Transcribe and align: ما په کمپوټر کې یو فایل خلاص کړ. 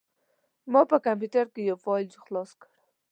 ما 0.71 0.81
په 0.89 0.97
کمپوټر 1.05 1.45
کې 1.53 1.61
یو 1.69 1.77
فایل 1.85 2.07
خلاص 2.23 2.51
کړ. 2.61 2.69